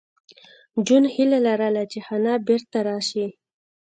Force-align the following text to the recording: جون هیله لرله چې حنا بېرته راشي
جون 0.85 1.03
هیله 1.13 1.39
لرله 1.45 1.83
چې 1.91 1.99
حنا 2.07 2.35
بېرته 2.47 2.77
راشي 2.87 3.27